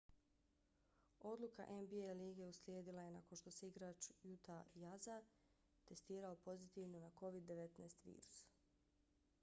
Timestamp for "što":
3.41-3.51